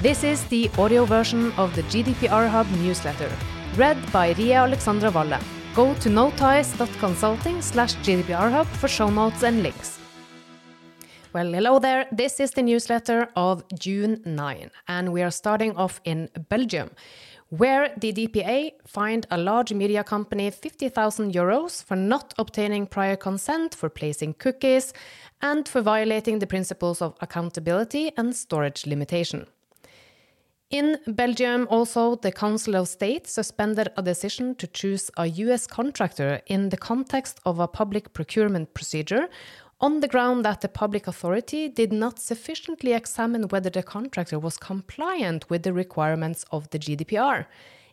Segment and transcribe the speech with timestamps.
[0.00, 3.28] This is the audio version of the GDPR Hub newsletter,
[3.74, 5.40] read by Ria Alexandra Valle.
[5.74, 9.98] Go to notice.consulting slash GDPR for show notes and links.
[11.32, 12.06] Well, hello there.
[12.12, 16.90] This is the newsletter of June 9, and we are starting off in Belgium,
[17.48, 23.74] where the DPA fined a large media company 50,000 euros for not obtaining prior consent
[23.74, 24.92] for placing cookies
[25.42, 29.48] and for violating the principles of accountability and storage limitation.
[30.70, 36.42] In Belgium, also, the Council of State suspended a decision to choose a US contractor
[36.44, 39.30] in the context of a public procurement procedure
[39.80, 44.58] on the ground that the public authority did not sufficiently examine whether the contractor was
[44.58, 47.46] compliant with the requirements of the GDPR,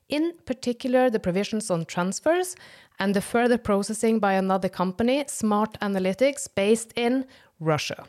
[0.09, 2.57] in particular the provisions on transfers
[2.99, 7.25] and the further processing by another company, Smart Analytics, based in
[7.61, 8.05] Russia.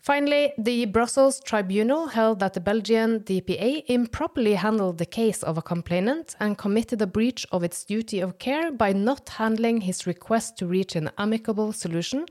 [0.00, 5.62] Finally, the Brussels tribunal held that the Belgian DPA improperly handled the case of a
[5.62, 10.56] complainant and committed a breach of its duty of care by not handling his request
[10.56, 12.24] to reach an amicable solution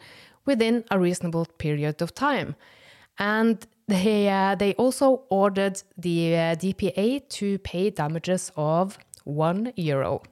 [0.45, 2.55] within a reasonable period of time.
[3.19, 10.23] And they, uh, they also ordered the uh, DPA to pay damages of one euro.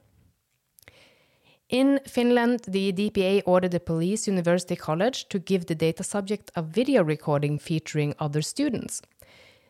[1.68, 6.62] In Finland, the DPA ordered the Police University College to give the data subject a
[6.62, 9.02] video recording featuring other students.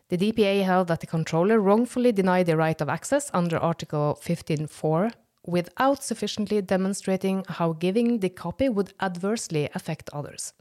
[0.07, 5.11] The DPA held that the controller wrongfully denied the right of access under Article 15.4
[5.45, 10.53] without sufficiently demonstrating how giving the copy would adversely affect others.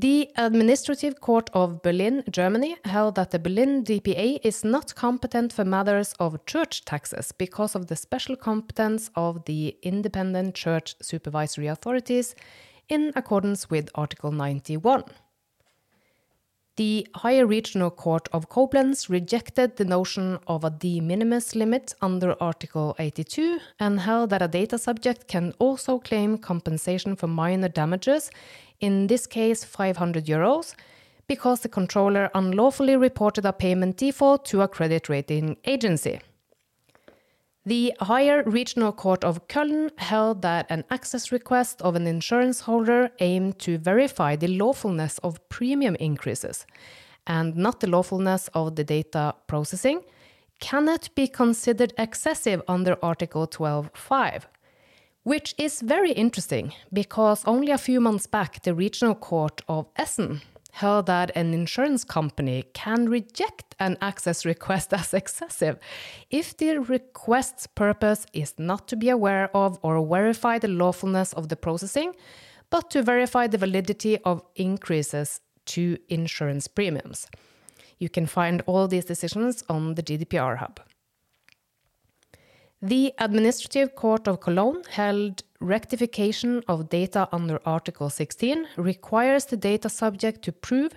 [0.00, 5.62] The Administrative Court of Berlin, Germany, held that the Berlin DPA is not competent for
[5.62, 12.34] matters of church taxes because of the special competence of the independent church supervisory authorities
[12.88, 15.04] in accordance with Article 91.
[16.80, 22.42] The Higher Regional Court of Koblenz rejected the notion of a de minimis limit under
[22.42, 28.30] Article 82 and held that a data subject can also claim compensation for minor damages
[28.80, 30.74] in this case 500 euros,
[31.26, 36.22] because the controller unlawfully reported a payment default to a credit rating agency.
[37.66, 43.10] The higher regional court of Köln held that an access request of an insurance holder
[43.20, 46.64] aimed to verify the lawfulness of premium increases
[47.26, 50.00] and not the lawfulness of the data processing
[50.58, 54.44] cannot be considered excessive under Article 12.5
[55.22, 60.40] which is very interesting because only a few months back, the regional court of Essen
[60.72, 65.78] held that an insurance company can reject an access request as excessive
[66.30, 71.48] if the request's purpose is not to be aware of or verify the lawfulness of
[71.48, 72.14] the processing,
[72.70, 77.26] but to verify the validity of increases to insurance premiums.
[77.98, 80.80] You can find all these decisions on the GDPR Hub.
[82.82, 89.88] The Administrative Court of Cologne held rectification of data under Article 16 requires the data
[89.88, 90.92] subject to prove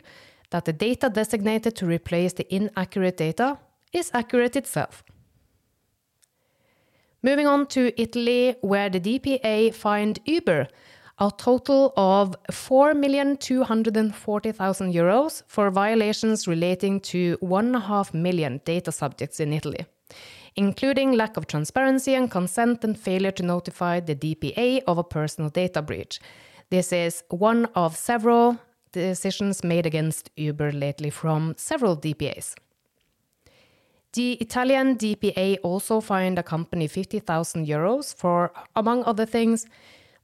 [0.49, 3.57] that the data designated to replace the inaccurate data
[3.91, 5.03] is accurate itself.
[7.21, 10.67] Moving on to Italy, where the DPA fined Uber
[11.19, 19.85] a total of 4,240,000 euros for violations relating to 1.5 million data subjects in Italy
[20.55, 25.49] including lack of transparency and consent and failure to notify the DPA of a personal
[25.49, 26.19] data breach.
[26.69, 28.59] This is one of several
[28.91, 32.55] decisions made against Uber lately from several DPAs.
[34.13, 39.65] The Italian DPA also fined a company 50,000 euros for, among other things,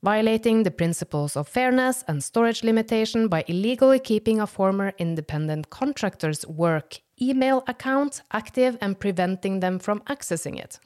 [0.01, 6.45] violating the principles of fairness and storage limitation by illegally keeping a former independent contractor's
[6.47, 10.79] work email account active and preventing them from accessing it.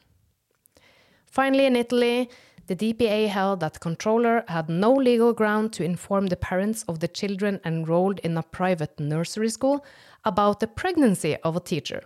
[1.26, 2.30] Finally, in Italy,
[2.68, 7.08] the DPA held that controller had no legal ground to inform the parents of the
[7.08, 9.86] children enrolled in a private nursery school
[10.24, 12.04] about the pregnancy of a teacher.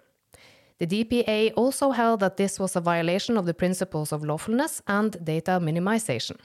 [0.80, 5.24] The DPA also held that this was a violation of the principles of lawfulness and
[5.24, 6.38] data minimization.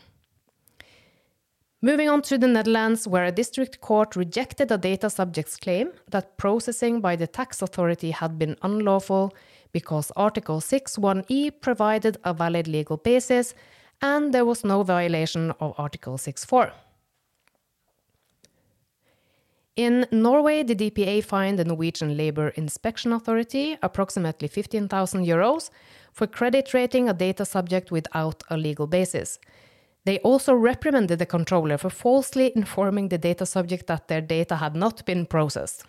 [1.85, 6.39] Moving on to the Netherlands, where a district court rejected a data subject's claim that
[6.39, 9.35] processing by the tax authority had been unlawful
[9.73, 13.53] because Article 6.1e provided a valid legal basis
[14.01, 16.71] and there was no violation of Article 6.4.
[19.75, 25.71] In Norway, the DPA fined the Norwegian Labour Inspection Authority approximately 15,000 euros
[26.13, 29.41] for credit rating a data subject without a legal basis.
[30.05, 34.75] They also reprimanded the controller for falsely informing the data subject that their data had
[34.75, 35.85] not been processed.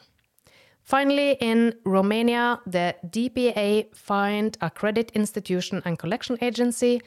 [0.84, 7.02] Finally, in Romania, the DPA fined a credit institution and collection agency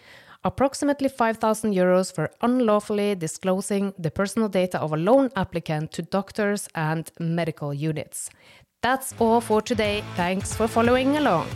[0.44, 6.68] approximately 5,000 euros for unlawfully disclosing the personal data of a loan applicant to doctors
[6.74, 8.30] and medical units.
[8.82, 10.04] That's all for today.
[10.14, 11.48] Thanks for following along.